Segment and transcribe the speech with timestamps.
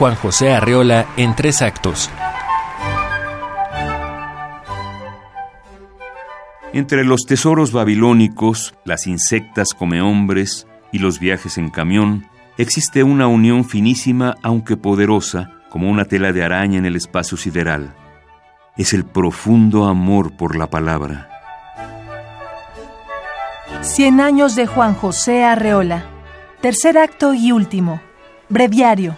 [0.00, 2.08] Juan José Arreola en tres actos.
[6.72, 12.24] Entre los tesoros babilónicos, las insectas come hombres y los viajes en camión,
[12.56, 17.94] existe una unión finísima aunque poderosa, como una tela de araña en el espacio sideral.
[18.78, 21.28] Es el profundo amor por la palabra.
[23.82, 26.06] Cien años de Juan José Arreola.
[26.62, 28.00] Tercer acto y último.
[28.48, 29.14] Breviario.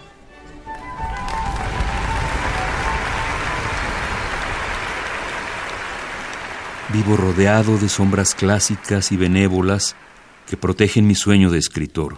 [6.93, 9.95] Vivo rodeado de sombras clásicas y benévolas
[10.47, 12.17] que protegen mi sueño de escritor,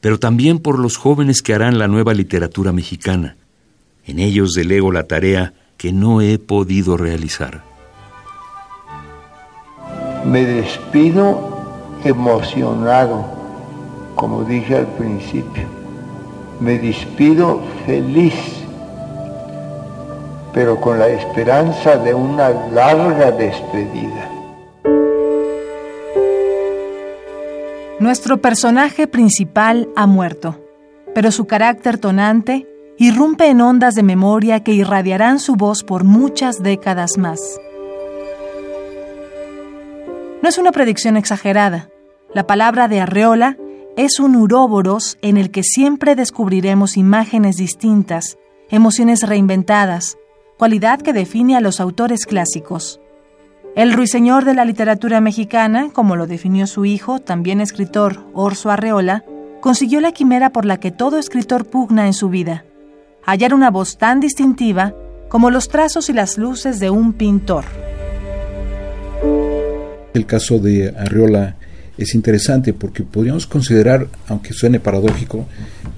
[0.00, 3.36] pero también por los jóvenes que harán la nueva literatura mexicana.
[4.06, 7.64] En ellos delego la tarea que no he podido realizar.
[10.24, 13.26] Me despido emocionado,
[14.14, 15.64] como dije al principio.
[16.60, 18.34] Me despido feliz
[20.54, 24.30] pero con la esperanza de una larga despedida.
[27.98, 30.60] Nuestro personaje principal ha muerto,
[31.14, 32.66] pero su carácter tonante
[32.96, 37.40] irrumpe en ondas de memoria que irradiarán su voz por muchas décadas más.
[40.42, 41.88] No es una predicción exagerada.
[42.32, 43.56] La palabra de Arreola
[43.96, 48.36] es un uróboros en el que siempre descubriremos imágenes distintas,
[48.68, 50.18] emociones reinventadas,
[50.58, 53.00] cualidad que define a los autores clásicos.
[53.76, 59.24] El ruiseñor de la literatura mexicana, como lo definió su hijo, también escritor, Orso Arreola,
[59.60, 62.64] consiguió la quimera por la que todo escritor pugna en su vida,
[63.24, 64.94] hallar una voz tan distintiva
[65.28, 67.64] como los trazos y las luces de un pintor.
[70.12, 71.56] El caso de Arreola
[71.98, 75.46] es interesante porque podríamos considerar, aunque suene paradójico,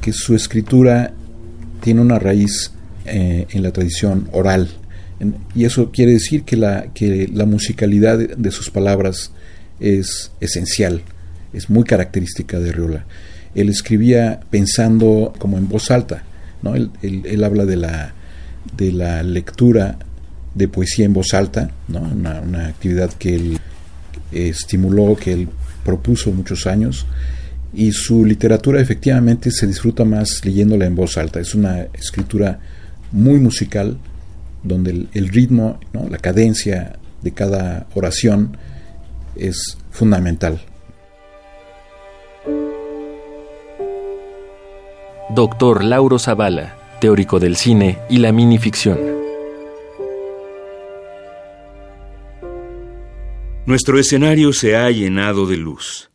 [0.01, 1.13] que su escritura
[1.83, 2.73] tiene una raíz
[3.07, 4.69] eh, en la tradición oral.
[5.55, 9.31] y eso quiere decir que la, que la musicalidad de, sus palabras
[9.81, 11.03] es esencial,
[11.53, 13.07] es muy característica de Riola.
[13.55, 16.23] Él escribía pensando como en voz alta,
[16.63, 16.75] ¿no?
[16.75, 18.13] él, él, habla de la,
[18.77, 19.99] de la lectura
[20.55, 22.01] de poesía en voz alta, ¿no?
[22.01, 23.59] una, una actividad que él
[24.33, 25.49] estimuló, que él
[25.85, 27.07] propuso muchos años,
[27.77, 31.41] y su literatura efectivamente se disfruta más leyéndola en voz alta.
[31.41, 32.59] Es una escritura
[33.13, 33.99] muy musical,
[34.63, 35.79] donde el, ritmo,
[36.11, 38.57] la cadencia de cada oración
[39.37, 40.61] es fundamental.
[45.35, 48.99] Doctor Lauro Zavala, teórico del cine y la minificción.
[53.67, 56.09] Nuestro escenario se ha llenado de luz.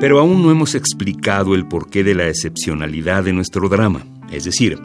[0.00, 4.78] Pero aún no hemos explicado el porqué de la excepcionalidad de nuestro drama, es decir,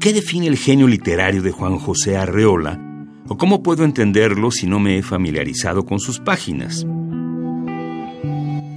[0.00, 2.80] ¿Qué define el genio literario de Juan José Arreola?
[3.26, 6.86] ¿O cómo puedo entenderlo si no me he familiarizado con sus páginas?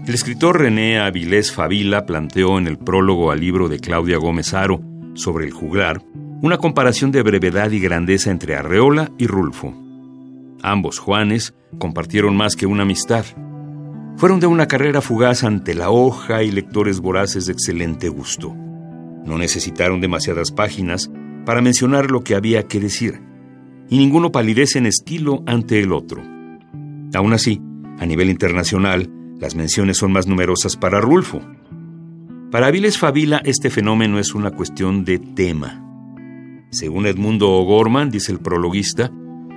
[0.08, 4.82] El escritor René Avilés Favila planteó en el prólogo al libro de Claudia Gómez Aro
[5.14, 6.02] sobre el juglar
[6.42, 9.76] una comparación de brevedad y grandeza entre Arreola y Rulfo.
[10.64, 13.26] Ambos Juanes compartieron más que una amistad.
[14.18, 18.56] Fueron de una carrera fugaz ante la hoja y lectores voraces de excelente gusto.
[19.32, 21.10] No necesitaron demasiadas páginas
[21.46, 23.22] para mencionar lo que había que decir,
[23.90, 26.22] y ninguno palidece en estilo ante el otro.
[27.14, 27.62] Aún así,
[27.98, 29.10] a nivel internacional,
[29.40, 31.40] las menciones son más numerosas para Rulfo.
[32.52, 35.82] Para Aviles Favila, este fenómeno es una cuestión de tema.
[36.70, 39.14] Según Edmundo O'Gorman, dice el prologuista,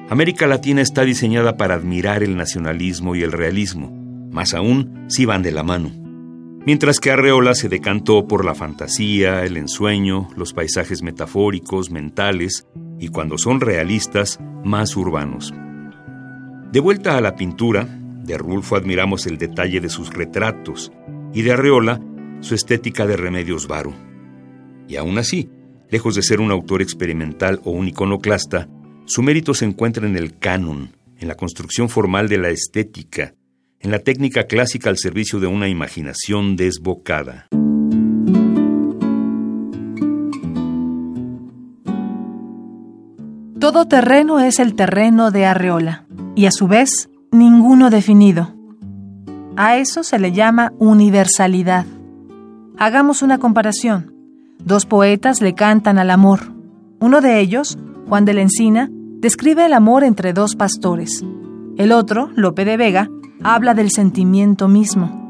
[0.09, 3.91] América Latina está diseñada para admirar el nacionalismo y el realismo,
[4.31, 6.04] más aún si van de la mano
[6.67, 12.67] mientras que Arreola se decantó por la fantasía, el ensueño, los paisajes metafóricos, mentales
[12.99, 15.53] y, cuando son realistas, más urbanos.
[16.73, 17.87] De vuelta a la pintura,
[18.25, 20.91] de Rulfo admiramos el detalle de sus retratos
[21.33, 22.01] y de Arreola
[22.41, 23.93] su estética de remedios varo.
[24.89, 25.51] Y aún así,
[25.91, 28.69] lejos de ser un autor experimental o un iconoclasta,
[29.07, 33.35] su mérito se encuentra en el canon, en la construcción formal de la estética,
[33.85, 37.49] en la técnica clásica al servicio de una imaginación desbocada.
[43.61, 48.55] Todo terreno es el terreno de Arreola, y a su vez ninguno definido.
[49.57, 51.85] A eso se le llama universalidad.
[52.79, 54.15] Hagamos una comparación.
[54.59, 56.55] Dos poetas le cantan al amor.
[57.01, 57.77] Uno de ellos,
[58.09, 61.23] Juan de la Encina, describe el amor entre dos pastores.
[61.77, 63.11] El otro, Lope de Vega,
[63.45, 65.23] habla del sentimiento mismo.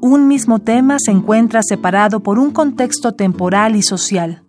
[0.00, 4.42] un mismo tema se encuentra separado por un contexto temporal y social.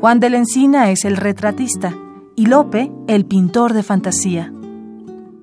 [0.00, 1.94] Juan de la Encina es el retratista
[2.34, 4.52] y Lope el pintor de fantasía.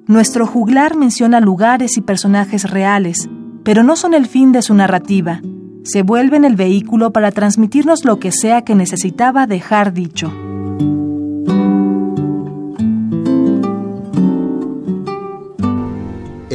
[0.07, 3.29] Nuestro juglar menciona lugares y personajes reales,
[3.63, 5.41] pero no son el fin de su narrativa.
[5.83, 10.33] Se vuelven el vehículo para transmitirnos lo que sea que necesitaba dejar dicho.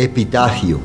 [0.03, 0.81] Epitafio.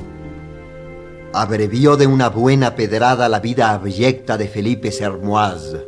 [1.33, 5.87] Abrevió de una buena pedrada la vida abyecta de Felipe Sermoise,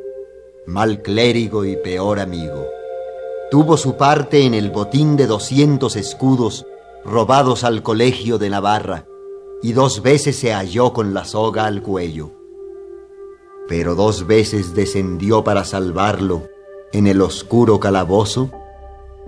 [0.65, 2.65] mal clérigo y peor amigo.
[3.51, 6.65] Tuvo su parte en el botín de doscientos escudos
[7.03, 9.07] robados al colegio de Navarra,
[9.61, 12.31] y dos veces se halló con la soga al cuello.
[13.67, 16.43] Pero dos veces descendió para salvarlo
[16.93, 18.49] en el oscuro calabozo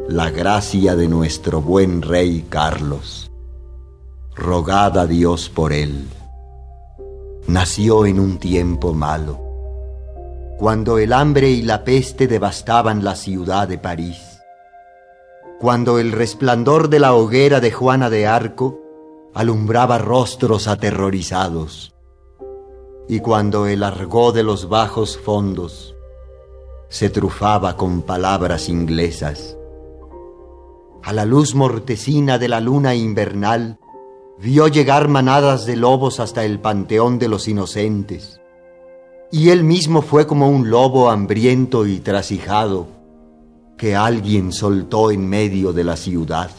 [0.08, 3.29] la gracia de nuestro buen rey Carlos
[4.40, 6.08] rogad a Dios por él.
[7.48, 9.40] Nació en un tiempo malo,
[10.58, 14.40] cuando el hambre y la peste devastaban la ciudad de París,
[15.60, 18.80] cuando el resplandor de la hoguera de Juana de Arco
[19.34, 21.94] alumbraba rostros aterrorizados,
[23.08, 25.96] y cuando el argó de los bajos fondos
[26.90, 29.58] se trufaba con palabras inglesas.
[31.04, 33.80] A la luz mortecina de la luna invernal,
[34.42, 38.40] vio llegar manadas de lobos hasta el panteón de los inocentes,
[39.32, 42.88] y él mismo fue como un lobo hambriento y trasijado
[43.78, 46.52] que alguien soltó en medio de la ciudad,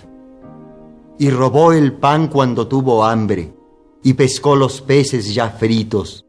[1.18, 3.54] y robó el pan cuando tuvo hambre,
[4.02, 6.26] y pescó los peces ya fritos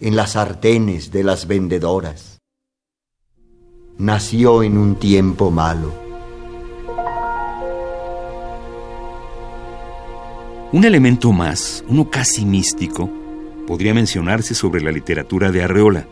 [0.00, 2.40] en las sartenes de las vendedoras.
[3.98, 5.99] Nació en un tiempo malo
[10.72, 13.10] Un elemento más, uno casi místico,
[13.66, 16.06] podría mencionarse sobre la literatura de Arreola,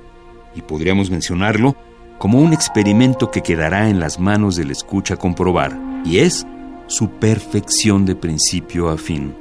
[0.57, 1.77] y podríamos mencionarlo
[2.19, 6.45] como un experimento que quedará en las manos del escucha comprobar, y es
[6.89, 9.33] su perfección de principio a fin.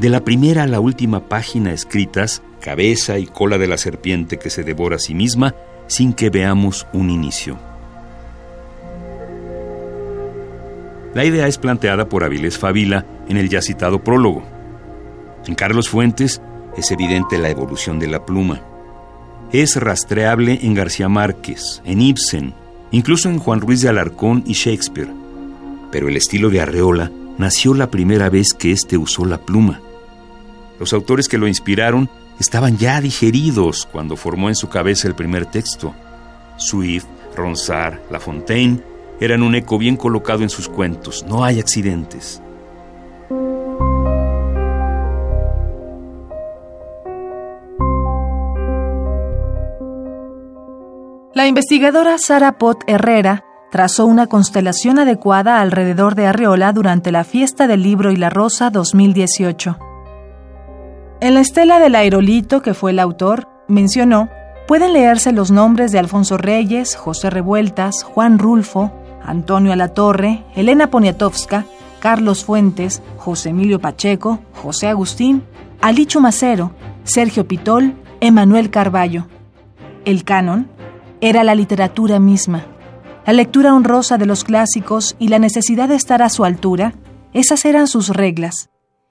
[0.00, 4.50] De la primera a la última página escritas, cabeza y cola de la serpiente que
[4.50, 5.54] se devora a sí misma,
[5.86, 7.56] sin que veamos un inicio.
[11.14, 14.42] La idea es planteada por Avilés Favila en el ya citado prólogo.
[15.46, 16.42] En Carlos Fuentes
[16.76, 18.60] es evidente la evolución de la pluma.
[19.52, 22.52] Es rastreable en García Márquez, en Ibsen,
[22.90, 25.10] incluso en Juan Ruiz de Alarcón y Shakespeare.
[25.92, 29.80] Pero el estilo de Arreola nació la primera vez que éste usó la pluma.
[30.80, 32.10] Los autores que lo inspiraron
[32.40, 35.94] estaban ya digeridos cuando formó en su cabeza el primer texto.
[36.56, 37.06] Swift,
[37.36, 41.24] Ronsard, La Fontaine eran un eco bien colocado en sus cuentos.
[41.28, 42.42] No hay accidentes.
[51.34, 57.66] La investigadora Sara Pot Herrera trazó una constelación adecuada alrededor de Arreola durante la Fiesta
[57.66, 59.76] del Libro y la Rosa 2018.
[61.20, 64.28] En la estela del aerolito que fue el autor, mencionó,
[64.68, 68.92] pueden leerse los nombres de Alfonso Reyes, José Revueltas, Juan Rulfo,
[69.24, 71.64] Antonio Alatorre, Elena Poniatowska,
[71.98, 75.42] Carlos Fuentes, José Emilio Pacheco, José Agustín,
[75.80, 76.72] Alicho Macero,
[77.04, 79.26] Sergio Pitol, Emanuel Carballo.
[80.04, 80.68] El canon
[81.20, 82.66] era la literatura misma.
[83.26, 86.94] La lectura honrosa de los clásicos y la necesidad de estar a su altura,
[87.32, 88.68] esas eran sus reglas.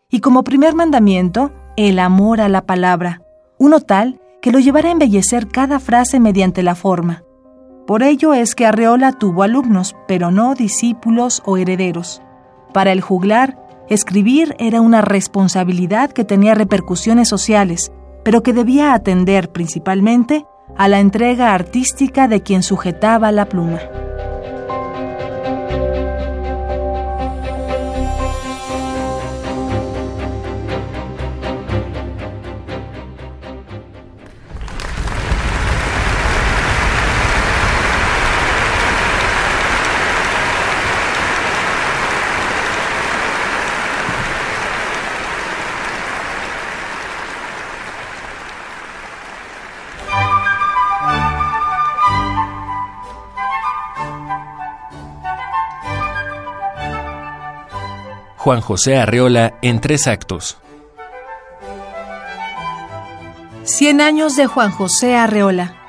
[0.09, 3.23] Y como primer mandamiento, el amor a la palabra,
[3.57, 7.23] uno tal que lo llevara a embellecer cada frase mediante la forma.
[7.85, 12.21] Por ello es que Arreola tuvo alumnos, pero no discípulos o herederos.
[12.73, 13.57] Para el juglar,
[13.89, 17.91] escribir era una responsabilidad que tenía repercusiones sociales,
[18.23, 20.45] pero que debía atender principalmente
[20.77, 23.79] a la entrega artística de quien sujetaba la pluma.
[58.43, 60.57] Juan José Arreola en tres actos.
[63.63, 65.82] Cien años de Juan José Arreola.